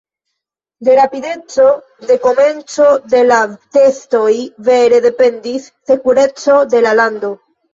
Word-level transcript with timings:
De 0.85 0.93
rapideco 0.99 1.65
de 2.11 2.17
komenco 2.23 2.87
de 3.13 3.21
la 3.27 3.39
testoj 3.77 4.33
vere 4.71 5.03
dependis 5.07 5.71
sekureco 5.93 6.61
de 6.75 6.83
la 6.89 6.99
lando. 7.03 7.33